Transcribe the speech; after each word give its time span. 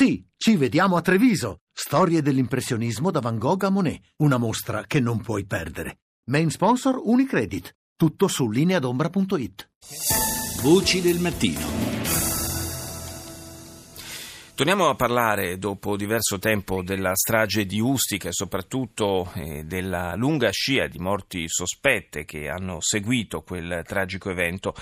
Sì, 0.00 0.24
ci 0.36 0.54
vediamo 0.54 0.94
a 0.94 1.00
Treviso. 1.00 1.62
Storie 1.72 2.22
dell'impressionismo 2.22 3.10
da 3.10 3.18
Van 3.18 3.36
Gogh 3.36 3.64
a 3.64 3.68
Monet. 3.68 4.00
Una 4.18 4.36
mostra 4.36 4.84
che 4.86 5.00
non 5.00 5.20
puoi 5.20 5.44
perdere. 5.44 6.02
Main 6.30 6.50
sponsor 6.50 7.00
Unicredit. 7.02 7.74
Tutto 7.96 8.28
su 8.28 8.48
lineadombra.it. 8.48 9.70
Voci 10.62 11.00
del 11.00 11.18
mattino. 11.18 11.77
Torniamo 14.58 14.88
a 14.88 14.96
parlare 14.96 15.56
dopo 15.56 15.96
diverso 15.96 16.40
tempo 16.40 16.82
della 16.82 17.14
strage 17.14 17.64
di 17.64 17.78
Ustica 17.78 18.26
e 18.26 18.32
soprattutto 18.32 19.30
eh, 19.36 19.62
della 19.62 20.16
lunga 20.16 20.50
scia 20.50 20.88
di 20.88 20.98
morti 20.98 21.44
sospette 21.46 22.24
che 22.24 22.48
hanno 22.48 22.78
seguito 22.80 23.42
quel 23.42 23.84
tragico 23.86 24.30
evento. 24.30 24.74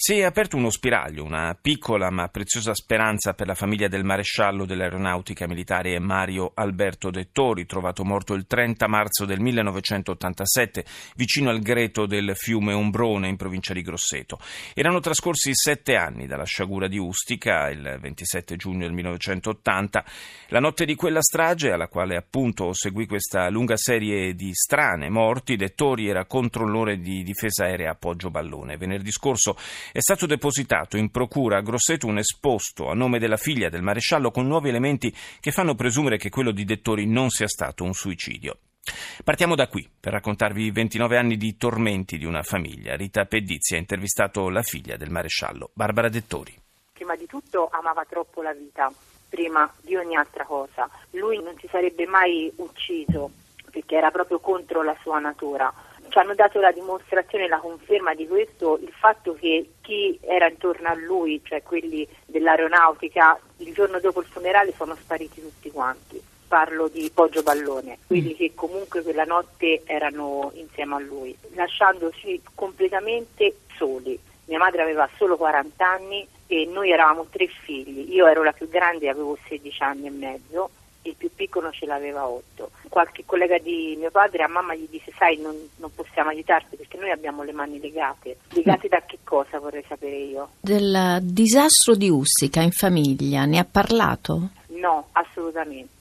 Si 0.00 0.16
è 0.16 0.22
aperto 0.22 0.56
uno 0.56 0.70
spiraglio, 0.70 1.24
una 1.24 1.58
piccola 1.60 2.08
ma 2.08 2.28
preziosa 2.28 2.72
speranza 2.72 3.34
per 3.34 3.48
la 3.48 3.56
famiglia 3.56 3.88
del 3.88 4.04
maresciallo 4.04 4.64
dell'aeronautica 4.64 5.48
militare 5.48 5.98
Mario 5.98 6.52
Alberto 6.54 7.10
Dettori, 7.10 7.66
trovato 7.66 8.04
morto 8.04 8.34
il 8.34 8.46
30 8.46 8.86
marzo 8.86 9.24
del 9.24 9.40
1987 9.40 10.84
vicino 11.16 11.50
al 11.50 11.58
greto 11.58 12.06
del 12.06 12.36
fiume 12.36 12.74
Ombrone 12.74 13.26
in 13.26 13.34
provincia 13.34 13.74
di 13.74 13.82
Grosseto. 13.82 14.38
Erano 14.72 15.00
trascorsi 15.00 15.50
sette 15.52 15.96
anni 15.96 16.28
dalla 16.28 16.44
sciagura 16.44 16.86
di 16.86 16.98
Ustica, 16.98 17.68
il 17.68 17.98
27 18.00 18.54
giugno 18.54 18.84
del 18.86 18.92
1980. 19.08 20.04
La 20.48 20.60
notte 20.60 20.84
di 20.84 20.94
quella 20.94 21.22
strage, 21.22 21.70
alla 21.70 21.88
quale 21.88 22.16
appunto 22.16 22.72
seguì 22.72 23.06
questa 23.06 23.48
lunga 23.48 23.76
serie 23.76 24.34
di 24.34 24.50
strane 24.52 25.08
morti, 25.08 25.56
Dettori 25.56 26.08
era 26.08 26.26
controllore 26.26 26.98
di 26.98 27.22
difesa 27.22 27.64
aerea 27.64 27.90
a 27.90 27.94
Poggio 27.94 28.30
Ballone. 28.30 28.76
Venerdì 28.76 29.10
scorso 29.10 29.56
è 29.92 30.00
stato 30.00 30.26
depositato 30.26 30.96
in 30.96 31.10
procura 31.10 31.58
a 31.58 31.62
Grosseto 31.62 32.06
un 32.06 32.18
esposto 32.18 32.88
a 32.88 32.94
nome 32.94 33.18
della 33.18 33.36
figlia 33.36 33.68
del 33.68 33.82
maresciallo 33.82 34.30
con 34.30 34.46
nuovi 34.46 34.68
elementi 34.68 35.14
che 35.40 35.50
fanno 35.50 35.74
presumere 35.74 36.16
che 36.16 36.30
quello 36.30 36.52
di 36.52 36.64
Dettori 36.64 37.06
non 37.06 37.30
sia 37.30 37.48
stato 37.48 37.84
un 37.84 37.94
suicidio. 37.94 38.58
Partiamo 39.22 39.54
da 39.54 39.68
qui 39.68 39.88
per 40.00 40.12
raccontarvi 40.12 40.64
i 40.64 40.70
29 40.70 41.16
anni 41.18 41.36
di 41.36 41.56
tormenti 41.56 42.16
di 42.16 42.24
una 42.24 42.42
famiglia. 42.42 42.96
Rita 42.96 43.26
Pedizzi 43.26 43.74
ha 43.74 43.78
intervistato 43.78 44.48
la 44.48 44.62
figlia 44.62 44.96
del 44.96 45.10
maresciallo, 45.10 45.70
Barbara 45.74 46.08
Dettori. 46.08 46.67
Prima 46.98 47.14
di 47.14 47.26
tutto 47.26 47.68
amava 47.70 48.04
troppo 48.04 48.42
la 48.42 48.52
vita, 48.52 48.92
prima 49.28 49.72
di 49.82 49.94
ogni 49.94 50.16
altra 50.16 50.44
cosa. 50.44 50.90
Lui 51.12 51.40
non 51.40 51.56
si 51.60 51.68
sarebbe 51.70 52.06
mai 52.06 52.52
ucciso 52.56 53.30
perché 53.70 53.94
era 53.94 54.10
proprio 54.10 54.40
contro 54.40 54.82
la 54.82 54.96
sua 55.00 55.20
natura 55.20 55.72
ci 56.08 56.18
hanno 56.18 56.34
dato 56.34 56.58
la 56.58 56.72
dimostrazione 56.72 57.48
la 57.48 57.58
conferma 57.58 58.14
di 58.14 58.26
questo 58.26 58.78
il 58.80 58.92
fatto 58.92 59.34
che 59.34 59.74
chi 59.80 60.18
era 60.22 60.48
intorno 60.48 60.88
a 60.88 60.94
lui, 60.94 61.40
cioè 61.44 61.62
quelli 61.62 62.08
dell'aeronautica, 62.26 63.38
il 63.58 63.72
giorno 63.72 64.00
dopo 64.00 64.20
il 64.20 64.26
funerale 64.26 64.72
sono 64.76 64.96
spariti 64.96 65.40
tutti 65.40 65.70
quanti. 65.70 66.20
Parlo 66.48 66.88
di 66.88 67.10
Poggio 67.12 67.42
Ballone, 67.42 67.98
quelli 68.06 68.34
che 68.34 68.52
comunque 68.54 69.02
quella 69.02 69.24
notte 69.24 69.82
erano 69.84 70.50
insieme 70.54 70.94
a 70.94 70.98
lui, 70.98 71.36
lasciandoci 71.54 72.40
completamente 72.54 73.56
soli. 73.76 74.18
Mia 74.48 74.58
madre 74.58 74.82
aveva 74.82 75.08
solo 75.16 75.36
40 75.36 75.86
anni 75.86 76.26
e 76.46 76.68
noi 76.72 76.90
eravamo 76.90 77.26
tre 77.30 77.46
figli. 77.46 78.12
Io 78.12 78.26
ero 78.26 78.42
la 78.42 78.52
più 78.52 78.68
grande 78.68 79.06
e 79.06 79.10
avevo 79.10 79.36
16 79.46 79.82
anni 79.82 80.06
e 80.06 80.10
mezzo 80.10 80.70
il 81.02 81.14
più 81.16 81.30
piccolo 81.34 81.70
ce 81.70 81.86
l'aveva 81.86 82.26
8. 82.26 82.70
Qualche 82.88 83.24
collega 83.24 83.58
di 83.58 83.96
mio 83.98 84.10
padre 84.10 84.42
a 84.42 84.48
mamma 84.48 84.74
gli 84.74 84.86
disse 84.90 85.12
sai 85.16 85.38
non, 85.38 85.56
non, 85.76 85.90
possiamo 85.94 86.30
aiutarti 86.30 86.76
perché 86.76 86.98
noi 86.98 87.10
abbiamo 87.10 87.42
le 87.42 87.52
mani 87.52 87.80
legate. 87.80 88.38
Legate 88.50 88.88
da 88.88 89.02
che 89.06 89.18
cosa 89.24 89.58
vorrei 89.58 89.84
sapere 89.88 90.16
io? 90.16 90.50
Del 90.60 91.18
disastro 91.22 91.94
di 91.94 92.10
Ustica 92.10 92.60
in 92.60 92.72
famiglia, 92.72 93.44
ne 93.44 93.58
ha 93.58 93.66
parlato? 93.70 94.50
No, 94.68 95.08
assolutamente. 95.12 95.97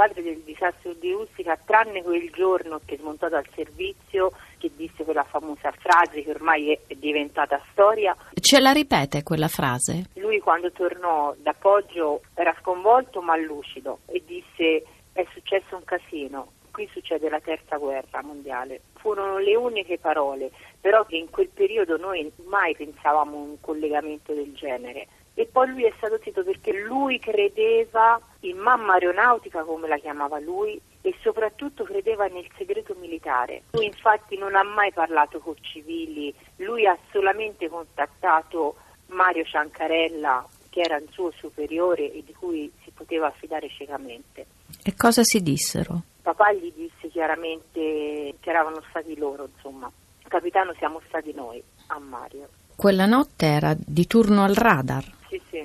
Padre 0.00 0.22
del 0.22 0.40
disastro 0.46 0.94
di 0.94 1.12
Ustica, 1.12 1.58
tranne 1.62 2.02
quel 2.02 2.30
giorno 2.30 2.80
che 2.86 2.94
è 2.94 2.96
smontato 2.98 3.36
al 3.36 3.46
servizio, 3.54 4.32
che 4.56 4.70
disse 4.74 5.04
quella 5.04 5.24
famosa 5.24 5.70
frase 5.72 6.22
che 6.22 6.30
ormai 6.30 6.72
è 6.72 6.94
diventata 6.94 7.62
storia. 7.72 8.16
Ce 8.32 8.60
la 8.60 8.72
ripete 8.72 9.22
quella 9.22 9.48
frase? 9.48 10.06
Lui 10.14 10.38
quando 10.38 10.72
tornò 10.72 11.34
da 11.36 11.52
Poggio 11.52 12.22
era 12.32 12.56
sconvolto 12.60 13.20
ma 13.20 13.36
lucido 13.36 13.98
e 14.06 14.22
disse 14.24 14.86
è 15.12 15.26
successo 15.34 15.76
un 15.76 15.84
casino, 15.84 16.52
qui 16.70 16.88
succede 16.90 17.28
la 17.28 17.40
terza 17.40 17.76
guerra 17.76 18.22
mondiale. 18.22 18.80
Furono 18.94 19.36
le 19.36 19.54
uniche 19.54 19.98
parole, 19.98 20.50
però 20.80 21.04
che 21.04 21.16
in 21.16 21.28
quel 21.28 21.50
periodo 21.52 21.98
noi 21.98 22.32
mai 22.46 22.74
pensavamo 22.74 23.36
a 23.36 23.42
un 23.42 23.60
collegamento 23.60 24.32
del 24.32 24.54
genere 24.54 25.08
e 25.40 25.46
poi 25.46 25.68
lui 25.68 25.84
è 25.84 25.92
stato 25.96 26.20
zitto 26.22 26.44
perché 26.44 26.70
lui 26.82 27.18
credeva 27.18 28.20
in 28.40 28.58
mamma 28.58 28.92
aeronautica 28.92 29.62
come 29.62 29.88
la 29.88 29.96
chiamava 29.96 30.38
lui 30.38 30.78
e 31.00 31.14
soprattutto 31.22 31.82
credeva 31.84 32.26
nel 32.26 32.46
segreto 32.58 32.94
militare. 33.00 33.62
Lui 33.70 33.86
infatti 33.86 34.36
non 34.36 34.54
ha 34.54 34.62
mai 34.62 34.92
parlato 34.92 35.38
con 35.38 35.54
civili, 35.62 36.34
lui 36.56 36.86
ha 36.86 36.94
solamente 37.10 37.70
contattato 37.70 38.74
Mario 39.06 39.44
Ciancarella 39.44 40.46
che 40.68 40.80
era 40.80 40.98
il 40.98 41.08
suo 41.10 41.30
superiore 41.30 42.12
e 42.12 42.22
di 42.22 42.34
cui 42.34 42.70
si 42.84 42.90
poteva 42.90 43.28
affidare 43.28 43.70
ciecamente. 43.70 44.44
E 44.84 44.94
cosa 44.94 45.22
si 45.24 45.42
dissero? 45.42 46.02
Papà 46.20 46.52
gli 46.52 46.70
disse 46.76 47.08
chiaramente 47.08 48.34
che 48.38 48.50
eravano 48.50 48.82
stati 48.90 49.16
loro, 49.16 49.48
insomma. 49.54 49.90
Capitano 50.28 50.74
siamo 50.74 51.00
stati 51.08 51.32
noi, 51.32 51.62
a 51.86 51.98
Mario. 51.98 52.46
Quella 52.76 53.06
notte 53.06 53.46
era 53.46 53.74
di 53.74 54.06
turno 54.06 54.44
al 54.44 54.54
radar 54.54 55.18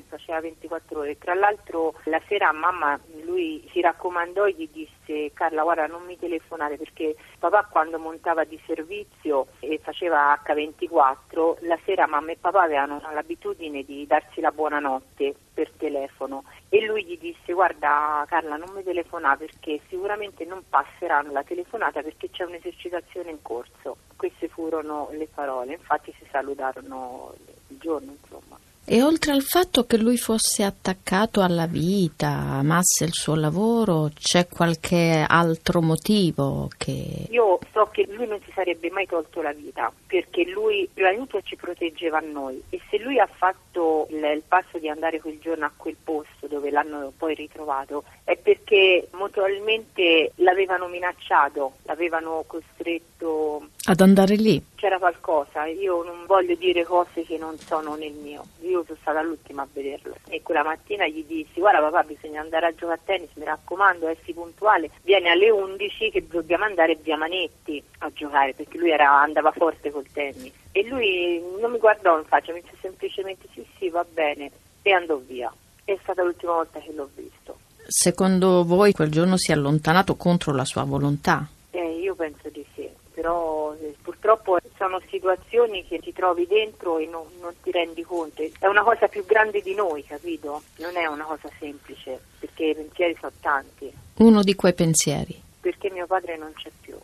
faceva 0.08 0.42
24 0.42 1.00
ore. 1.00 1.18
Tra 1.18 1.34
l'altro 1.34 1.96
la 2.06 2.22
sera 2.28 2.52
mamma 2.52 3.00
lui 3.24 3.68
si 3.72 3.82
raccomandò 3.82 4.46
e 4.46 4.54
gli 4.54 4.70
disse 4.72 5.32
Carla 5.34 5.64
guarda 5.64 5.88
non 5.88 6.04
mi 6.04 6.18
telefonare 6.18 6.78
perché 6.78 7.16
papà 7.40 7.66
quando 7.66 7.98
montava 7.98 8.44
di 8.44 8.60
servizio 8.66 9.48
e 9.60 9.80
faceva 9.82 10.40
H24 10.46 11.58
la 11.62 11.78
sera 11.86 12.08
mamma 12.08 12.32
e 12.32 12.38
papà 12.40 12.64
avevano 12.64 13.02
l'abitudine 13.14 13.84
di 13.84 14.06
darsi 14.08 14.42
la 14.42 14.52
buonanotte 14.52 15.36
per 15.54 15.72
telefono 15.78 16.44
e 16.70 16.86
lui 16.86 17.06
gli 17.06 17.18
disse 17.18 17.54
guarda 17.54 18.26
Carla 18.28 18.58
non 18.58 18.70
mi 18.74 18.84
telefonare 18.84 19.46
perché 19.46 19.80
sicuramente 19.88 20.46
non 20.46 20.64
passeranno 20.68 21.32
la 21.32 21.44
telefonata 21.44 22.02
perché 22.02 22.30
c'è 22.30 22.44
un'esercitazione 22.44 23.32
in 23.32 23.42
corso. 23.42 23.98
Queste 24.16 24.48
furono 24.48 25.10
le 25.12 25.28
parole, 25.34 25.74
infatti 25.74 26.14
si 26.18 26.28
salutarono 26.32 27.34
il 27.68 27.78
giorno 27.78 28.12
insomma. 28.12 28.45
E 28.88 29.02
oltre 29.02 29.32
al 29.32 29.42
fatto 29.42 29.86
che 29.86 29.98
lui 29.98 30.16
fosse 30.16 30.64
attaccato 30.64 31.42
alla 31.42 31.66
vita, 31.66 32.28
amasse 32.28 33.06
il 33.06 33.14
suo 33.14 33.34
lavoro, 33.34 34.12
c'è 34.14 34.48
qualche 34.48 35.26
altro 35.28 35.82
motivo 35.82 36.70
che... 36.78 37.26
Io 37.30 37.58
so 37.74 37.90
che 37.92 38.06
lui 38.12 38.28
non 38.28 38.40
si 38.46 38.52
sarebbe 38.54 38.92
mai 38.92 39.08
tolto 39.08 39.42
la 39.42 39.54
vita, 39.54 39.92
perché 40.06 40.46
lui 40.46 40.88
prima 40.94 41.10
di 41.10 41.18
tutto 41.18 41.42
ci 41.42 41.56
proteggeva 41.56 42.20
a 42.20 42.24
noi. 42.32 42.62
E 42.70 42.80
se 42.88 43.00
lui 43.00 43.18
ha 43.18 43.26
fatto 43.26 44.06
il, 44.12 44.18
il 44.18 44.44
passo 44.48 44.78
di 44.78 44.88
andare 44.88 45.20
quel 45.20 45.40
giorno 45.40 45.66
a 45.66 45.72
quel 45.76 45.96
posto 46.04 46.45
dove 46.48 46.70
l'hanno 46.70 47.12
poi 47.18 47.36
ritrovato, 47.36 48.04
è 48.24 48.36
perché 48.36 49.08
mutualmente 49.12 50.32
l'avevano 50.36 50.88
minacciato, 50.88 51.74
l'avevano 51.84 52.44
costretto 52.48 53.68
ad 53.86 54.02
andare 54.02 54.36
lì. 54.36 54.64
C'era 54.76 54.98
qualcosa, 54.98 55.66
io 55.66 56.04
non 56.04 56.26
voglio 56.26 56.56
dire 56.56 56.84
cose 56.84 57.24
che 57.24 57.38
non 57.38 57.58
sono 57.58 57.96
nel 57.96 58.14
mio. 58.14 58.46
Io 58.62 58.84
sono 58.86 58.98
stata 59.02 59.22
l'ultima 59.22 59.64
a 59.64 59.68
vederlo 59.72 60.16
e 60.28 60.42
quella 60.42 60.64
mattina 60.64 61.08
gli 61.08 61.24
dissi 61.24 61.60
"Guarda 61.60 61.80
papà, 61.80 62.04
bisogna 62.04 62.42
andare 62.42 62.68
a 62.68 62.72
giocare 62.74 63.00
a 63.00 63.04
tennis, 63.04 63.30
mi 63.36 63.46
raccomando, 63.46 64.08
essi 64.08 64.34
puntuale. 64.34 64.90
Vieni 65.04 65.30
alle 65.30 65.50
11 65.50 66.12
che 66.12 66.28
dobbiamo 66.28 66.66
andare 66.66 66.96
via 66.96 67.18
Manetti 67.18 67.82
a 68.00 68.12
giocare", 68.14 68.54
perché 68.54 68.78
lui 68.78 68.92
era, 68.92 69.20
andava 69.22 69.52
forte 69.52 69.92
col 69.92 70.06
tennis. 70.12 70.52
E 70.72 70.86
lui 70.88 71.42
non 71.60 71.72
mi 71.72 71.78
guardò 71.78 72.18
in 72.18 72.26
faccia, 72.26 72.52
mi 72.54 72.62
disse 72.62 72.76
semplicemente 72.82 73.48
"Sì, 73.54 73.66
sì, 73.78 73.90
va 73.90 74.06
bene" 74.08 74.52
e 74.82 74.92
andò 74.92 75.16
via. 75.18 75.52
È 75.86 75.96
stata 76.02 76.24
l'ultima 76.24 76.54
volta 76.54 76.80
che 76.80 76.92
l'ho 76.92 77.08
visto. 77.14 77.60
Secondo 77.88 78.66
voi 78.66 78.92
quel 78.92 79.12
giorno 79.12 79.38
si 79.38 79.52
è 79.52 79.54
allontanato 79.54 80.16
contro 80.16 80.52
la 80.52 80.66
sua 80.66 80.84
volontà? 80.84 81.48
Eh, 81.70 82.00
io 82.00 82.16
penso 82.16 82.50
di 82.50 82.66
sì, 82.74 82.90
però 83.14 83.76
eh, 83.76 83.96
purtroppo 84.02 84.58
sono 84.78 85.00
situazioni 85.08 85.86
che 85.86 86.00
ti 86.00 86.12
trovi 86.12 86.48
dentro 86.48 86.98
e 86.98 87.06
non, 87.06 87.28
non, 87.40 87.54
ti 87.62 87.70
rendi 87.70 88.02
conto. 88.02 88.42
È 88.42 88.66
una 88.66 88.82
cosa 88.82 89.08
più 89.08 89.24
grande 89.26 89.62
di 89.62 89.76
noi, 89.76 90.04
capito? 90.04 90.64
Non 90.78 90.98
è 90.98 91.06
una 91.06 91.26
cosa 91.26 91.50
semplice, 91.60 92.20
perché 92.40 92.66
i 92.66 92.76
pensieri 92.76 93.16
sono 93.20 93.34
tanti. 93.40 93.94
Uno 94.16 94.42
di 94.42 94.56
quei 94.56 94.74
pensieri? 94.74 95.40
Perché 95.60 95.92
mio 95.92 96.08
padre 96.08 96.36
non 96.36 96.52
c'è 96.56 96.72
più. 96.82 96.98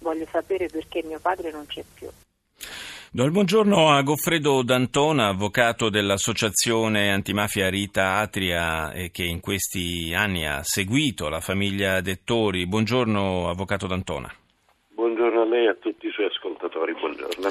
Voglio 0.00 0.26
sapere 0.30 0.68
perché 0.68 1.02
mio 1.02 1.18
padre 1.20 1.50
non 1.50 1.64
c'è 1.66 1.82
più. 1.94 2.08
Do 3.16 3.24
il 3.24 3.30
buongiorno 3.30 3.88
a 3.88 4.02
Goffredo 4.02 4.62
D'Antona, 4.62 5.28
avvocato 5.28 5.88
dell'associazione 5.88 7.10
antimafia 7.10 7.70
Rita 7.70 8.16
Atria 8.16 8.92
e 8.92 9.10
che 9.10 9.24
in 9.24 9.40
questi 9.40 10.12
anni 10.14 10.46
ha 10.46 10.62
seguito 10.62 11.30
la 11.30 11.40
famiglia 11.40 12.02
Dettori. 12.02 12.66
Buongiorno 12.66 13.48
avvocato 13.48 13.86
D'Antona. 13.86 14.30
Buongiorno 14.90 15.40
a 15.40 15.44
lei 15.46 15.64
e 15.64 15.68
a 15.68 15.74
tutti 15.80 16.08
i 16.08 16.10
suoi 16.10 16.26
ascoltatori, 16.26 16.92
buongiorno. 16.92 17.48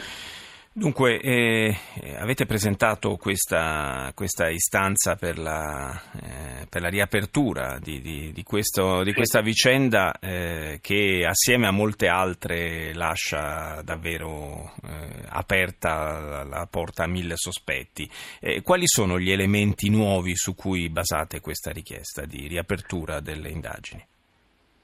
Dunque, 0.78 1.22
eh, 1.22 1.74
avete 2.20 2.46
presentato 2.46 3.16
questa, 3.16 4.12
questa 4.14 4.50
istanza 4.50 5.16
per 5.16 5.38
la, 5.38 5.94
eh, 6.22 6.68
per 6.70 6.82
la, 6.82 6.90
riapertura 6.90 7.80
di, 7.82 8.02
di, 8.02 8.34
di, 8.34 8.44
questo, 8.44 9.02
di 9.04 9.14
questa 9.14 9.40
vicenda 9.40 10.12
eh, 10.20 10.80
che 10.82 11.24
assieme 11.26 11.68
a 11.68 11.72
molte 11.72 12.08
altre 12.08 12.94
lascia 12.94 13.82
davvero 13.86 14.74
eh, 14.84 15.24
aperta 15.30 16.44
la 16.44 16.68
porta 16.70 17.06
a 17.06 17.08
mille 17.08 17.38
sospetti. 17.38 18.06
Eh, 18.42 18.62
quali 18.62 18.86
sono 18.86 19.18
gli 19.18 19.32
elementi 19.32 19.90
nuovi 19.90 20.36
su 20.36 20.56
cui 20.56 20.90
basate 20.90 21.40
questa 21.40 21.72
richiesta 21.72 22.26
di 22.26 22.48
riapertura 22.50 23.22
delle 23.22 23.48
indagini? 23.48 24.06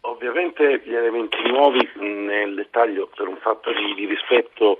Ovviamente 0.03 0.83
gli 0.85 0.93
elementi 0.93 1.35
nuovi 1.49 1.85
nel 1.97 2.55
dettaglio 2.55 3.09
per 3.13 3.27
un 3.27 3.39
fatto 3.41 3.73
di, 3.73 3.93
di 3.93 4.05
rispetto 4.05 4.79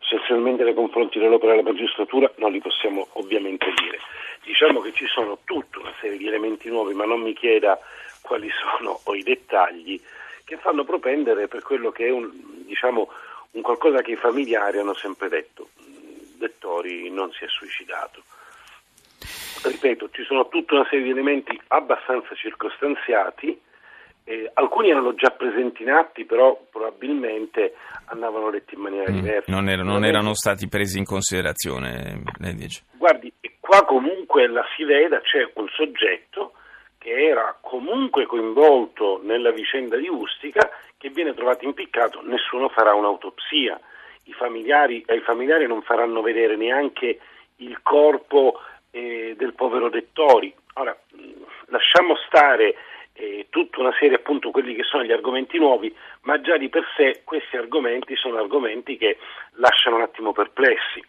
essenzialmente 0.00 0.64
nei 0.64 0.74
confronti 0.74 1.18
dell'opera 1.18 1.54
della 1.54 1.70
magistratura 1.70 2.30
non 2.36 2.52
li 2.52 2.60
possiamo 2.60 3.08
ovviamente 3.12 3.66
dire. 3.80 3.98
Diciamo 4.44 4.80
che 4.80 4.92
ci 4.92 5.06
sono 5.06 5.38
tutta 5.44 5.80
una 5.80 5.92
serie 6.00 6.16
di 6.16 6.26
elementi 6.26 6.68
nuovi, 6.68 6.94
ma 6.94 7.04
non 7.04 7.20
mi 7.20 7.34
chieda 7.34 7.78
quali 8.22 8.48
sono 8.50 9.00
o 9.04 9.14
i 9.16 9.22
dettagli 9.22 10.00
che 10.44 10.56
fanno 10.56 10.84
propendere 10.84 11.46
per 11.48 11.62
quello 11.62 11.90
che 11.90 12.06
è 12.06 12.10
un, 12.10 12.30
diciamo, 12.64 13.10
un 13.50 13.62
qualcosa 13.62 14.00
che 14.00 14.12
i 14.12 14.16
familiari 14.16 14.78
hanno 14.78 14.94
sempre 14.94 15.28
detto. 15.28 15.68
Dettori 16.38 17.10
non 17.10 17.32
si 17.32 17.44
è 17.44 17.48
suicidato. 17.48 18.22
Ripeto, 19.62 20.08
ci 20.10 20.22
sono 20.24 20.48
tutta 20.48 20.74
una 20.74 20.86
serie 20.88 21.04
di 21.04 21.10
elementi 21.10 21.60
abbastanza 21.68 22.34
circostanziati 22.34 23.60
eh, 24.28 24.50
alcuni 24.52 24.90
erano 24.90 25.14
già 25.14 25.30
presenti 25.30 25.82
in 25.82 25.90
atti, 25.90 26.26
però 26.26 26.60
probabilmente 26.70 27.74
andavano 28.06 28.50
letti 28.50 28.74
in 28.74 28.82
maniera 28.82 29.10
mm, 29.10 29.14
diversa. 29.14 29.50
Non, 29.50 29.70
er- 29.70 29.82
non 29.82 30.04
erano 30.04 30.34
stati 30.34 30.68
presi 30.68 30.98
in 30.98 31.06
considerazione, 31.06 32.22
lei 32.38 32.54
dice? 32.54 32.82
Guardi, 32.98 33.32
qua 33.58 33.86
comunque 33.86 34.46
la 34.46 34.64
si 34.76 34.84
veda, 34.84 35.20
c'è 35.22 35.50
un 35.54 35.66
soggetto 35.68 36.52
che 36.98 37.10
era 37.10 37.56
comunque 37.62 38.26
coinvolto 38.26 39.18
nella 39.24 39.50
vicenda 39.50 39.96
di 39.96 40.08
Ustica 40.08 40.68
che 40.98 41.08
viene 41.08 41.32
trovato 41.32 41.64
impiccato, 41.64 42.20
nessuno 42.22 42.68
farà 42.68 42.92
un'autopsia, 42.92 43.80
i 44.24 44.32
familiari, 44.34 45.02
ai 45.06 45.20
familiari 45.20 45.66
non 45.66 45.80
faranno 45.80 46.20
vedere 46.20 46.54
neanche 46.56 47.18
il 47.56 47.80
corpo 47.82 48.60
eh, 48.90 49.34
del 49.38 49.54
povero 49.54 49.88
Dettori. 49.88 50.52
Ora, 50.74 50.94
lasciamo 51.68 52.14
stare 52.26 52.74
eh, 53.18 53.46
tutta 53.50 53.80
una 53.80 53.92
serie 53.98 54.16
appunto 54.16 54.50
quelli 54.50 54.74
che 54.74 54.84
sono 54.84 55.04
gli 55.04 55.12
argomenti 55.12 55.58
nuovi, 55.58 55.94
ma 56.22 56.40
già 56.40 56.56
di 56.56 56.68
per 56.68 56.84
sé 56.96 57.22
questi 57.24 57.56
argomenti 57.56 58.14
sono 58.16 58.38
argomenti 58.38 58.96
che 58.96 59.18
lasciano 59.54 59.96
un 59.96 60.02
attimo 60.02 60.32
perplessi. 60.32 61.02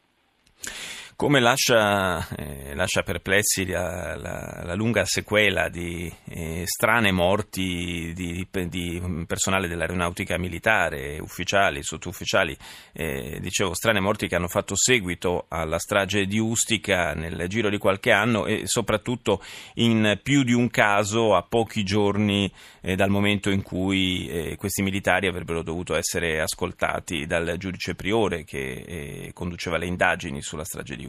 Come 1.19 1.42
lascia, 1.42 2.25
eh, 2.30 2.74
lascia 2.75 3.04
perplessi 3.04 3.66
la, 3.66 4.16
la, 4.16 4.62
la, 4.63 4.74
lunga 4.74 5.04
sequela 5.04 5.68
di 5.68 6.10
eh, 6.30 6.63
strane 6.63 7.12
morti 7.12 8.13
di, 8.16 8.48
di, 8.50 9.25
personale 9.27 9.68
dell'aeronautica 9.68 10.38
militare, 10.38 11.19
ufficiali, 11.19 11.83
sottufficiali, 11.83 12.57
eh, 12.94 13.38
dicevo 13.42 13.74
strane 13.74 14.00
morti 14.00 14.30
che 14.30 14.38
hanno 14.38 14.48
fatto 14.48 14.77
seguito 14.77 15.48
alla 15.50 15.77
strage 15.77 16.25
di 16.25 16.39
Ustica 16.39 17.12
nel 17.12 17.50
giro 17.50 17.69
di 17.69 17.77
qualche 17.77 18.13
anno 18.13 18.45
e 18.45 18.62
soprattutto 18.66 19.44
in 19.74 20.21
più 20.24 20.44
di 20.44 20.54
un 20.54 20.69
caso 20.69 21.36
a 21.36 21.42
pochi 21.44 21.83
giorni 21.83 22.50
eh, 22.80 22.95
dal 22.95 23.10
momento 23.10 23.50
in 23.50 23.62
cui 23.62 24.30
eh, 24.30 24.56
questi 24.56 24.81
militari 24.81 25.27
avrebbero 25.27 25.63
dovuto 25.63 25.95
essere 25.95 26.39
ascoltati 26.39 27.25
dal 27.25 27.56
giudice 27.57 27.94
priore 27.94 28.45
che 28.45 28.86
eh, 28.88 29.31
conduceva 29.33 29.77
le 29.77 29.86
indagini 29.86 30.42
sulla 30.42 30.63
strage 30.63 30.95
di 30.95 31.07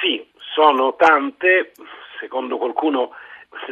Sì, 0.00 0.26
sono 0.54 0.94
tante, 0.96 1.72
secondo 2.18 2.58
qualcuno 2.58 3.12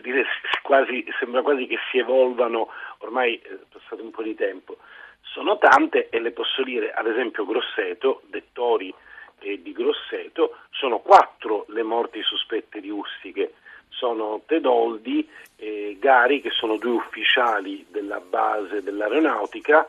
dire, 0.02 0.24
quasi, 0.62 1.04
sembra 1.18 1.42
quasi 1.42 1.66
che 1.66 1.78
si 1.90 1.98
evolvano, 1.98 2.68
ormai 2.98 3.36
è 3.36 3.58
passato 3.70 4.02
un 4.02 4.10
po' 4.10 4.22
di 4.22 4.34
tempo, 4.34 4.76
sono 5.20 5.58
tante 5.58 6.08
e 6.08 6.20
le 6.20 6.32
posso 6.32 6.62
dire, 6.62 6.92
ad 6.92 7.06
esempio 7.06 7.46
Grosseto, 7.46 8.22
dettori 8.26 8.92
eh, 9.40 9.62
di 9.62 9.72
Grosseto, 9.72 10.56
sono 10.70 10.98
quattro 10.98 11.64
le 11.68 11.82
morti 11.82 12.22
sospette 12.22 12.80
di 12.80 12.90
Ustiche, 12.90 13.54
sono 13.88 14.42
Tedoldi 14.46 15.28
e 15.56 15.96
Gari 15.98 16.40
che 16.40 16.50
sono 16.50 16.76
due 16.76 16.92
ufficiali 16.92 17.86
della 17.90 18.20
base 18.20 18.82
dell'aeronautica, 18.82 19.86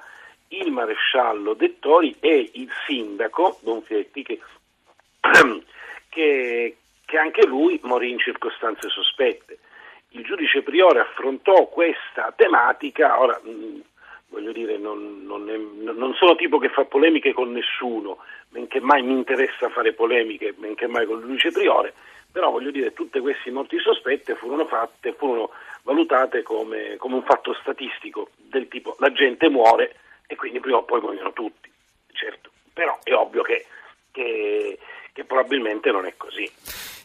il 0.50 0.72
maresciallo 0.72 1.54
Dettori 1.56 2.16
e 2.20 2.52
il 2.54 2.70
sindaco 2.86 3.58
Donfietti 3.62 4.24
che, 4.24 4.40
che, 6.24 6.78
che 7.06 7.18
anche 7.18 7.46
lui 7.46 7.80
morì 7.84 8.12
in 8.12 8.20
circostanze 8.20 8.88
sospette. 8.90 9.60
Il 10.10 10.24
giudice 10.24 10.62
Priore 10.62 11.00
affrontò 11.00 11.68
questa 11.68 12.32
tematica, 12.36 13.20
ora 13.20 13.40
mh, 13.44 13.82
voglio 14.28 14.52
dire, 14.52 14.78
non, 14.78 15.26
non, 15.26 15.50
è, 15.50 15.58
non, 15.58 16.14
sono 16.14 16.36
tipo 16.36 16.60
che 16.60 16.70
fa 16.70 16.86
polemiche 16.86 17.34
con 17.34 17.52
nessuno, 17.52 18.20
benché 18.50 18.80
mai 18.80 19.02
mi 19.02 19.14
interessa 19.14 19.70
fare 19.70 19.94
polemiche, 19.94 20.54
benché 20.54 20.88
mai 20.88 21.06
con 21.06 21.18
il 21.18 21.26
giudice 21.26 21.52
Priore, 21.52 21.94
però 22.32 22.52
voglio 22.52 22.72
dire, 22.72 22.94
tutte 22.94 23.20
queste 23.20 23.52
morti 23.52 23.78
sospette 23.80 24.36
furono 24.36 24.66
fatte, 24.66 25.14
furono 25.14 25.50
valutate 25.82 26.44
come, 26.44 26.96
come 26.98 27.16
un 27.16 27.24
fatto 27.24 27.54
statistico 27.56 28.30
del 28.38 28.68
tipo 28.70 28.96
la 29.00 29.12
gente 29.12 29.50
muore 29.50 29.96
e 30.28 30.36
quindi 30.36 30.60
prima 30.60 30.78
o 30.78 30.84
poi 30.84 31.02
muoiono 31.02 31.34
tutti, 31.34 31.70
certo, 32.14 32.52
però 32.72 32.98
è 33.04 33.14
ovvio 33.14 33.42
che, 33.42 33.66
che, 34.12 34.78
che 35.14 35.26
probabilmente 35.26 35.92
non 35.92 36.08
è 36.08 36.16
così. 36.18 36.50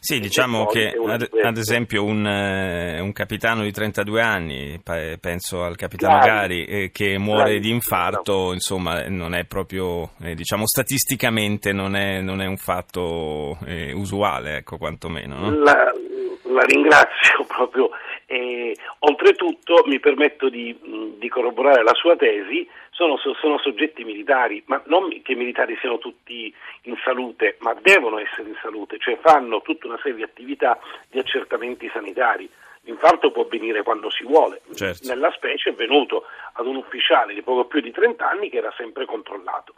Sì, 0.01 0.19
diciamo 0.19 0.65
che 0.65 0.97
ad, 1.07 1.29
ad 1.43 1.57
esempio 1.57 2.03
un, 2.03 2.25
uh, 2.25 3.03
un, 3.03 3.11
capitano 3.11 3.61
di 3.63 3.71
32 3.71 4.21
anni, 4.21 4.81
penso 5.19 5.63
al 5.63 5.75
capitano 5.75 6.17
Gari, 6.17 6.65
eh, 6.65 6.89
che 6.91 7.19
muore 7.19 7.51
Gari, 7.51 7.59
di 7.59 7.69
infarto, 7.69 8.33
no. 8.33 8.53
insomma, 8.53 9.07
non 9.07 9.35
è 9.35 9.45
proprio, 9.45 10.11
eh, 10.23 10.33
diciamo, 10.33 10.65
statisticamente 10.65 11.71
non 11.71 11.95
è, 11.95 12.21
non 12.21 12.41
è 12.41 12.47
un 12.47 12.57
fatto 12.57 13.57
eh, 13.65 13.91
usuale, 13.93 14.57
ecco, 14.57 14.77
quantomeno. 14.77 15.37
No? 15.37 15.51
La, 15.59 15.91
la 16.45 16.63
ringrazio 16.65 17.45
proprio 17.47 17.89
e, 18.31 18.75
oltretutto 18.99 19.81
mi 19.87 19.99
permetto 19.99 20.49
di, 20.49 20.77
di, 21.17 21.29
corroborare 21.29 21.81
la 21.81 21.95
sua 21.95 22.15
tesi, 22.15 22.69
sono, 22.91 23.17
sono, 23.17 23.57
soggetti 23.57 24.03
militari, 24.03 24.61
ma 24.67 24.79
non 24.85 25.09
che 25.23 25.31
i 25.31 25.35
militari 25.35 25.75
siano 25.79 25.97
tutti 25.97 26.53
in 26.83 26.95
salute, 27.03 27.57
ma 27.61 27.73
devono 27.81 28.19
essere 28.19 28.49
in 28.49 28.55
salute, 28.61 28.99
cioè 28.99 29.17
fanno 29.19 29.63
tutta 29.63 29.87
una 29.87 29.97
serie 29.97 30.17
di 30.17 30.21
attività 30.21 30.79
di 31.09 31.17
accertamenti 31.17 31.89
sanitari. 31.91 32.47
L'infarto 32.81 33.31
può 33.31 33.45
avvenire 33.45 33.81
quando 33.81 34.11
si 34.11 34.23
vuole, 34.23 34.61
certo. 34.75 35.07
nella 35.07 35.31
specie 35.31 35.71
è 35.71 35.73
venuto 35.73 36.25
ad 36.53 36.67
un 36.67 36.75
ufficiale 36.75 37.33
di 37.33 37.41
poco 37.41 37.65
più 37.65 37.81
di 37.81 37.89
30 37.89 38.29
anni 38.29 38.51
che 38.51 38.57
era 38.57 38.71
sempre 38.77 39.05
controllato. 39.05 39.73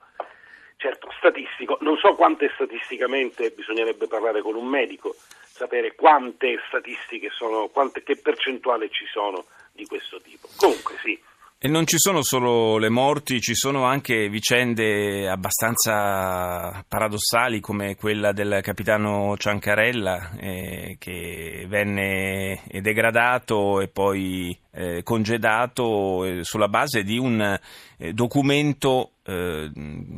Certo, 0.75 1.09
statistico, 1.17 1.77
non 1.81 1.95
so 1.97 2.15
quante 2.15 2.51
statisticamente 2.55 3.51
bisognerebbe 3.51 4.07
parlare 4.07 4.41
con 4.41 4.55
un 4.55 4.65
medico, 4.65 5.15
sapere 5.61 5.93
quante 5.93 6.57
statistiche 6.67 7.29
sono, 7.29 7.67
quante, 7.67 8.01
che 8.01 8.17
percentuale 8.17 8.89
ci 8.89 9.05
sono 9.05 9.45
di 9.71 9.85
questo 9.85 10.19
tipo. 10.19 10.49
Comunque 10.57 10.95
sì. 11.03 11.19
E 11.63 11.67
non 11.67 11.85
ci 11.85 11.97
sono 11.99 12.23
solo 12.23 12.79
le 12.79 12.89
morti, 12.89 13.39
ci 13.39 13.53
sono 13.53 13.83
anche 13.83 14.29
vicende 14.29 15.29
abbastanza 15.29 16.83
paradossali 16.87 17.59
come 17.59 17.95
quella 17.95 18.31
del 18.31 18.61
capitano 18.63 19.37
Ciancarella 19.37 20.31
eh, 20.39 20.95
che 20.97 21.67
venne 21.67 22.63
degradato 22.65 23.79
e 23.79 23.89
poi 23.89 24.57
eh, 24.71 25.03
congedato 25.03 26.23
eh, 26.23 26.43
sulla 26.43 26.67
base 26.67 27.03
di 27.03 27.17
un 27.17 27.41
eh, 27.41 28.13
documento 28.13 29.11
eh, 29.23 29.69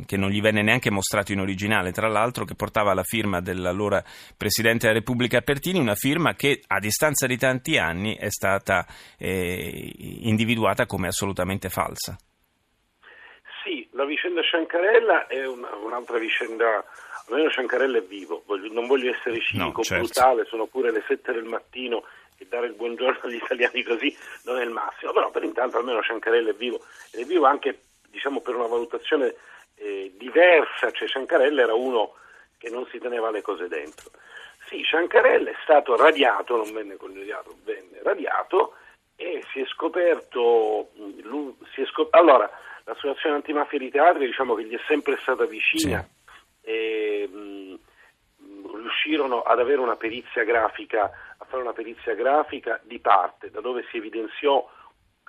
che 0.06 0.18
non 0.18 0.30
gli 0.30 0.42
venne 0.42 0.62
neanche 0.62 0.92
mostrato 0.92 1.32
in 1.32 1.40
originale, 1.40 1.92
tra 1.92 2.08
l'altro 2.08 2.46
che 2.46 2.56
portava 2.56 2.94
la 2.94 3.04
firma 3.04 3.42
dell'allora 3.42 4.04
Presidente 4.38 4.88
della 4.88 5.00
Repubblica 5.00 5.42
Pertini, 5.42 5.80
una 5.80 5.96
firma 5.96 6.34
che 6.36 6.62
a 6.68 6.80
distanza 6.80 7.28
di 7.28 7.38
tanti 7.38 7.78
anni 7.78 8.16
è 8.16 8.30
stata 8.30 8.86
eh, 9.18 9.92
individuata 10.22 10.86
come 10.86 11.08
assolutamente 11.08 11.70
falsa. 11.70 12.16
Sì, 13.64 13.88
la 13.92 14.06
vicenda 14.06 14.42
Ciancarella 14.42 15.28
è 15.28 15.46
una, 15.46 15.70
un'altra 15.76 16.18
vicenda 16.18 16.84
almeno 17.28 17.50
Ciancarella 17.50 18.00
è 18.00 18.04
vivo, 18.04 18.44
non 18.72 18.88
voglio 18.88 19.10
essere 19.10 19.40
cinico, 19.42 19.78
no, 19.78 19.84
certo. 19.84 20.04
brutale, 20.04 20.46
sono 20.46 20.66
pure 20.66 20.92
le 20.92 21.04
7 21.08 21.32
del 21.32 21.46
mattino 21.46 22.04
dare 22.54 22.68
il 22.68 22.74
buongiorno 22.74 23.22
agli 23.24 23.42
italiani 23.44 23.82
così 23.84 24.16
non 24.44 24.60
è 24.60 24.64
il 24.64 24.70
massimo, 24.70 25.12
però 25.12 25.32
per 25.32 25.44
intanto 25.44 25.78
almeno 25.78 26.04
Ciancarella 26.04 26.52
è 26.52 26.54
vivo 26.54 26.80
ed 27.12 27.22
è 27.22 27.26
vivo 27.26 27.46
anche 27.46 27.80
diciamo, 28.10 28.42
per 28.42 28.54
una 28.56 28.68
valutazione 28.68 29.34
eh, 29.76 30.12
diversa, 30.16 30.92
cioè 30.92 31.08
Ciancarella 31.08 31.64
era 31.64 31.74
uno 31.74 32.14
che 32.60 32.70
non 32.70 32.86
si 32.92 33.00
teneva 33.00 33.32
le 33.32 33.42
cose 33.42 33.68
dentro. 33.68 34.12
Sì, 34.68 34.84
Ciancarella 34.84 35.50
è 35.50 35.56
stato 35.64 35.96
radiato, 35.96 36.56
non 36.56 36.72
venne 36.72 36.96
congediato, 36.96 37.56
venne 37.64 38.00
radiato 38.04 38.76
e 39.16 39.44
si 39.52 39.62
è 39.62 39.66
scoperto, 39.66 40.92
si 41.74 41.82
è 41.82 41.86
scop- 41.86 42.14
allora 42.14 42.50
l'associazione 42.84 43.36
antimafia 43.36 43.80
di 43.80 43.90
teatri 43.90 44.26
diciamo 44.28 44.54
che 44.54 44.66
gli 44.66 44.76
è 44.76 44.82
sempre 44.88 45.18
stata 45.22 45.46
vicina 45.46 46.06
Sì. 46.62 46.70
e 46.70 47.28
mh, 47.32 47.38
mh, 48.38 48.76
riuscirono 48.76 49.42
ad 49.42 49.60
avere 49.60 49.80
una 49.80 49.96
perizia 49.96 50.44
grafica, 50.44 51.12
fare 51.54 51.62
una 51.62 51.74
perizia 51.74 52.16
grafica 52.16 52.82
di 52.84 52.98
parte, 52.98 53.52
da 53.52 53.62
dove 53.62 53.86
si 53.92 53.98
evidenziò 53.98 54.68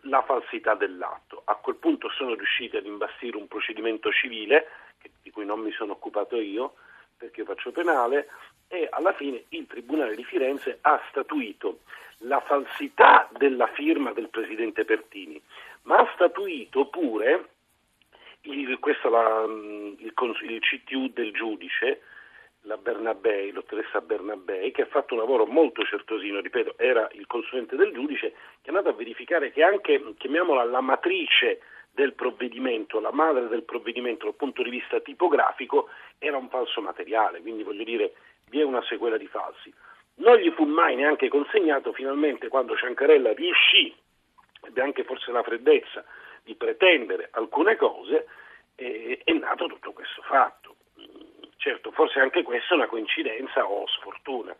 la 0.04 0.22
falsità 0.22 0.74
dell'atto. 0.74 1.42
A 1.44 1.56
quel 1.56 1.76
punto 1.76 2.08
sono 2.08 2.32
riusciti 2.34 2.78
ad 2.78 2.86
imbastire 2.86 3.36
un 3.36 3.46
procedimento 3.46 4.10
civile, 4.10 4.68
di 5.20 5.30
cui 5.30 5.44
non 5.44 5.60
mi 5.60 5.70
sono 5.72 5.92
occupato 5.92 6.40
io, 6.40 6.76
perché 7.18 7.40
io 7.40 7.46
faccio 7.46 7.72
penale, 7.72 8.28
e 8.68 8.88
alla 8.90 9.12
fine 9.12 9.44
il 9.50 9.66
Tribunale 9.66 10.14
di 10.14 10.24
Firenze 10.24 10.78
ha 10.80 10.98
statuito 11.10 11.80
la 12.20 12.40
falsità 12.40 13.28
della 13.36 13.66
firma 13.66 14.12
del 14.12 14.30
Presidente 14.30 14.86
Pertini, 14.86 15.40
ma 15.82 15.98
ha 15.98 16.10
statuito 16.14 16.86
pure, 16.86 17.48
il, 18.42 18.78
la, 19.10 19.46
mh, 19.46 19.96
il, 19.98 20.14
il 20.48 20.60
CTU 20.60 21.08
del 21.08 21.32
giudice, 21.32 22.00
la 22.66 22.76
Bernabei, 22.76 23.52
dottoressa 23.52 24.00
Bernabei, 24.00 24.70
che 24.70 24.82
ha 24.82 24.86
fatto 24.86 25.14
un 25.14 25.20
lavoro 25.20 25.46
molto 25.46 25.82
certosino, 25.84 26.40
ripeto, 26.40 26.74
era 26.76 27.08
il 27.12 27.26
consulente 27.26 27.76
del 27.76 27.92
giudice, 27.92 28.30
che 28.30 28.36
è 28.64 28.68
andato 28.68 28.88
a 28.88 28.92
verificare 28.92 29.50
che 29.50 29.62
anche, 29.62 30.14
chiamiamola 30.16 30.64
la 30.64 30.80
matrice 30.80 31.60
del 31.90 32.14
provvedimento, 32.14 33.00
la 33.00 33.12
madre 33.12 33.48
del 33.48 33.62
provvedimento 33.62 34.24
dal 34.24 34.34
punto 34.34 34.62
di 34.62 34.70
vista 34.70 35.00
tipografico, 35.00 35.88
era 36.18 36.36
un 36.36 36.48
falso 36.48 36.80
materiale, 36.80 37.40
quindi 37.40 37.62
voglio 37.62 37.84
dire, 37.84 38.14
vi 38.48 38.60
è 38.60 38.64
una 38.64 38.82
sequela 38.82 39.16
di 39.16 39.26
falsi. 39.26 39.72
Non 40.16 40.36
gli 40.36 40.50
fu 40.50 40.64
mai 40.64 40.96
neanche 40.96 41.28
consegnato, 41.28 41.92
finalmente 41.92 42.48
quando 42.48 42.76
Ciancarella 42.76 43.32
riuscì, 43.34 43.94
ebbe 44.62 44.80
anche 44.80 45.04
forse 45.04 45.30
la 45.32 45.42
freddezza 45.42 46.04
di 46.42 46.54
pretendere 46.54 47.28
alcune 47.32 47.76
cose, 47.76 48.26
eh, 48.76 49.20
è 49.22 49.32
nato 49.32 49.66
tutto 49.66 49.92
questo 49.92 50.22
fatto. 50.22 50.63
Certo, 51.64 51.92
forse 51.92 52.20
anche 52.20 52.42
questa 52.42 52.74
è 52.74 52.76
una 52.76 52.86
coincidenza 52.86 53.64
o 53.64 53.86
sfortuna. 53.88 54.54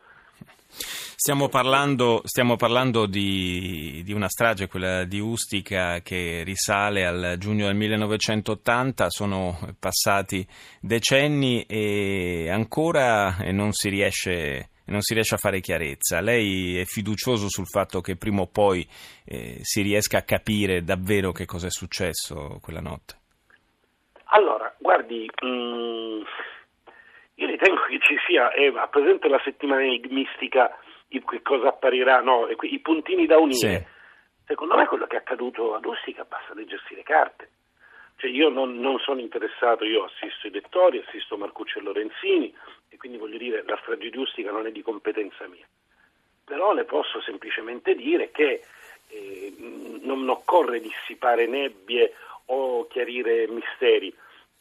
Stiamo 0.66 1.50
parlando, 1.50 2.22
stiamo 2.24 2.56
parlando 2.56 3.04
di, 3.04 4.00
di 4.02 4.14
una 4.14 4.30
strage, 4.30 4.68
quella 4.68 5.04
di 5.04 5.20
Ustica, 5.20 6.00
che 6.00 6.42
risale 6.46 7.04
al 7.04 7.34
giugno 7.36 7.66
del 7.66 7.74
1980, 7.74 9.10
sono 9.10 9.58
passati 9.78 10.46
decenni 10.80 11.66
e 11.66 12.48
ancora 12.48 13.36
non 13.52 13.72
si 13.72 13.90
riesce, 13.90 14.70
non 14.86 15.02
si 15.02 15.12
riesce 15.12 15.34
a 15.34 15.38
fare 15.38 15.60
chiarezza. 15.60 16.22
Lei 16.22 16.78
è 16.78 16.84
fiducioso 16.86 17.50
sul 17.50 17.68
fatto 17.68 18.00
che 18.00 18.16
prima 18.16 18.40
o 18.40 18.46
poi 18.46 18.88
eh, 19.26 19.58
si 19.60 19.82
riesca 19.82 20.16
a 20.16 20.22
capire 20.22 20.82
davvero 20.82 21.32
che 21.32 21.44
cosa 21.44 21.66
è 21.66 21.70
successo 21.70 22.60
quella 22.62 22.80
notte? 22.80 23.16
Allora, 24.28 24.74
guardi, 24.78 25.28
mm, 25.44 26.22
io 27.44 27.50
ritengo 27.50 27.82
che 27.88 27.98
ci 28.00 28.16
sia, 28.26 28.52
eh, 28.52 28.72
a 28.74 28.88
presente 28.88 29.28
la 29.28 29.40
settimana 29.44 29.82
enigmistica 29.82 30.76
di 31.06 31.22
che 31.24 31.42
cosa 31.42 31.68
apparirà, 31.68 32.20
no, 32.20 32.48
e 32.48 32.56
i 32.62 32.78
puntini 32.80 33.26
da 33.26 33.38
unire. 33.38 33.56
Sì. 33.56 33.92
Secondo 34.46 34.76
me 34.76 34.86
quello 34.86 35.06
che 35.06 35.16
è 35.16 35.18
accaduto 35.20 35.74
ad 35.74 35.84
Ustica 35.84 36.24
basta 36.24 36.54
leggersi 36.54 36.94
le 36.94 37.02
carte. 37.02 37.48
Cioè 38.16 38.30
io 38.30 38.48
non, 38.48 38.78
non 38.78 38.98
sono 38.98 39.20
interessato, 39.20 39.84
io 39.84 40.04
assisto 40.04 40.46
i 40.46 40.50
lettori, 40.50 41.02
assisto 41.04 41.36
Marcuccio 41.36 41.78
e 41.78 41.82
Lorenzini 41.82 42.54
e 42.88 42.96
quindi 42.96 43.18
voglio 43.18 43.38
dire 43.38 43.64
la 43.66 43.78
strage 43.80 44.10
di 44.10 44.18
Ustica 44.18 44.50
non 44.50 44.66
è 44.66 44.70
di 44.70 44.82
competenza 44.82 45.46
mia. 45.48 45.66
Però 46.44 46.72
le 46.74 46.84
posso 46.84 47.20
semplicemente 47.22 47.94
dire 47.94 48.30
che 48.30 48.62
eh, 49.08 49.54
non 50.02 50.28
occorre 50.28 50.80
dissipare 50.80 51.46
nebbie 51.46 52.14
o 52.46 52.86
chiarire 52.86 53.48
misteri. 53.48 54.14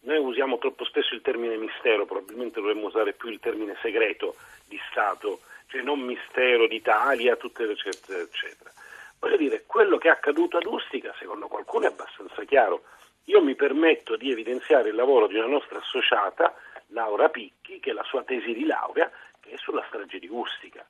Noi 0.03 0.17
usiamo 0.17 0.57
troppo 0.57 0.83
spesso 0.83 1.13
il 1.13 1.21
termine 1.21 1.55
mistero, 1.55 2.05
probabilmente 2.05 2.59
dovremmo 2.59 2.87
usare 2.87 3.13
più 3.13 3.29
il 3.29 3.39
termine 3.39 3.77
segreto 3.81 4.35
di 4.67 4.79
Stato, 4.89 5.41
cioè 5.67 5.81
non 5.81 5.99
mistero 6.01 6.67
d'Italia, 6.67 7.37
tutte 7.37 7.65
le 7.65 7.71
eccetera, 7.71 8.19
eccetera. 8.19 8.71
Voglio 9.19 9.37
dire, 9.37 9.63
quello 9.65 9.97
che 9.97 10.09
è 10.09 10.11
accaduto 10.11 10.57
ad 10.57 10.65
Ustica, 10.65 11.15
secondo 11.17 11.47
qualcuno, 11.47 11.85
è 11.85 11.87
abbastanza 11.87 12.43
chiaro. 12.43 12.83
Io 13.25 13.41
mi 13.41 13.55
permetto 13.55 14.17
di 14.17 14.29
evidenziare 14.29 14.89
il 14.89 14.95
lavoro 14.95 15.27
di 15.27 15.37
una 15.37 15.47
nostra 15.47 15.79
associata, 15.79 16.53
Laura 16.87 17.29
Picchi, 17.29 17.79
che 17.79 17.91
è 17.91 17.93
la 17.93 18.03
sua 18.03 18.23
tesi 18.23 18.53
di 18.53 18.65
laurea, 18.65 19.09
che 19.39 19.51
è 19.51 19.57
sulla 19.57 19.85
strage 19.87 20.19
di 20.19 20.27
Ustica. 20.29 20.85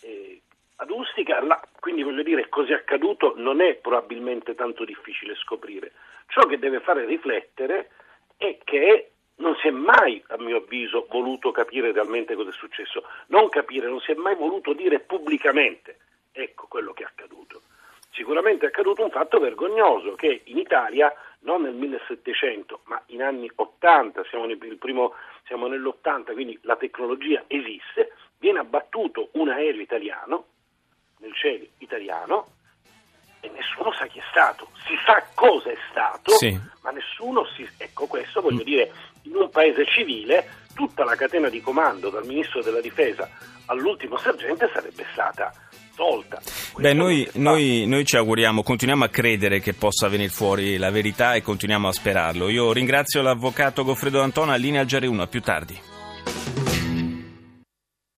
E 0.00 0.42
ad 0.76 0.90
Ustica, 0.90 1.42
là, 1.42 1.60
quindi 1.80 2.04
voglio 2.04 2.22
dire, 2.22 2.48
cos'è 2.48 2.74
accaduto 2.74 3.34
non 3.36 3.60
è 3.60 3.74
probabilmente 3.74 4.54
tanto 4.54 4.84
difficile 4.84 5.34
scoprire. 5.34 5.90
Ciò 6.28 6.42
che 6.42 6.60
deve 6.60 6.78
fare 6.78 7.04
riflettere 7.04 7.90
è 8.38 8.56
che 8.64 9.10
non 9.36 9.54
si 9.56 9.68
è 9.68 9.70
mai, 9.70 10.22
a 10.28 10.38
mio 10.38 10.58
avviso, 10.58 11.06
voluto 11.10 11.50
capire 11.50 11.92
realmente 11.92 12.34
cosa 12.34 12.50
è 12.50 12.52
successo. 12.52 13.04
Non 13.26 13.48
capire, 13.48 13.88
non 13.88 14.00
si 14.00 14.12
è 14.12 14.14
mai 14.14 14.34
voluto 14.34 14.72
dire 14.72 15.00
pubblicamente. 15.00 15.98
Ecco 16.32 16.66
quello 16.68 16.92
che 16.92 17.02
è 17.02 17.06
accaduto. 17.06 17.62
Sicuramente 18.12 18.64
è 18.64 18.68
accaduto 18.68 19.04
un 19.04 19.10
fatto 19.10 19.38
vergognoso 19.38 20.14
che 20.14 20.40
in 20.44 20.58
Italia, 20.58 21.12
non 21.40 21.62
nel 21.62 21.74
1700, 21.74 22.80
ma 22.84 23.00
in 23.06 23.22
anni 23.22 23.50
80, 23.54 24.24
siamo, 24.24 24.46
nel, 24.46 24.58
primo, 24.78 25.14
siamo 25.44 25.68
nell'80, 25.68 26.32
quindi 26.32 26.58
la 26.62 26.76
tecnologia 26.76 27.44
esiste, 27.46 28.14
viene 28.38 28.60
abbattuto 28.60 29.28
un 29.32 29.50
aereo 29.50 29.80
italiano 29.80 30.46
nel 31.18 31.34
cielo 31.34 31.66
italiano 31.78 32.57
nessuno 33.88 33.92
sa 33.92 34.06
chi 34.06 34.18
è 34.18 34.22
stato. 34.30 34.68
Si 34.86 34.94
sa 35.04 35.22
cosa 35.34 35.70
è 35.70 35.76
stato, 35.90 36.32
Sì. 36.32 36.58
ma 36.82 36.90
nessuno 36.90 37.44
si... 37.56 37.66
Ecco 37.76 38.06
questo, 38.06 38.40
voglio 38.40 38.62
dire, 38.62 38.90
in 39.22 39.34
un 39.34 39.50
paese 39.50 39.84
civile 39.86 40.48
tutta 40.74 41.04
la 41.04 41.16
catena 41.16 41.48
di 41.48 41.60
comando 41.60 42.08
dal 42.10 42.24
ministro 42.26 42.62
della 42.62 42.80
difesa 42.80 43.28
all'ultimo 43.66 44.16
sergente 44.18 44.70
sarebbe 44.72 45.04
stata 45.12 45.52
tolta. 45.96 46.40
Beh, 46.76 46.92
noi, 46.92 47.28
noi- 47.34 47.84
noi 47.86 48.04
ci 48.04 48.16
auguriamo, 48.16 48.62
continuiamo 48.62 49.04
a 49.04 49.08
credere 49.08 49.60
che 49.60 49.74
possa 49.74 50.08
venire 50.08 50.30
fuori 50.30 50.76
la 50.76 50.90
verità 50.90 51.34
e 51.34 51.42
continuiamo 51.42 51.88
a 51.88 51.92
sperarlo. 51.92 52.48
Io 52.48 52.72
ringrazio 52.72 53.20
l'avvocato 53.20 53.82
Goffredo 53.82 54.22
Antona, 54.22 54.54
linea 54.54 54.82
al 54.82 54.86
GR1, 54.86 55.20
a 55.20 55.26
più 55.26 55.40
tardi. 55.40 55.87